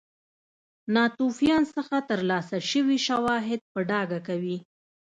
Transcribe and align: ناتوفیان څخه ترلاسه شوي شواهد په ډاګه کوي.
ناتوفیان 0.93 1.63
څخه 1.75 1.95
ترلاسه 2.09 2.57
شوي 2.71 2.97
شواهد 3.07 3.61
په 3.71 3.79
ډاګه 3.89 4.19
کوي. 4.27 4.57